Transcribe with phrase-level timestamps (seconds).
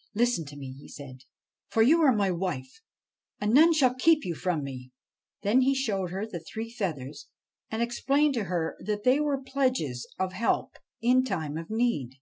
[0.16, 1.20] 'Listen to me,' he said;'
[1.70, 2.80] for you are my wife,
[3.40, 4.90] and none shall keep you from me.'
[5.42, 7.28] Then he showed her the three feathers,
[7.70, 12.16] and explained to her that they were pledges of help in time of need.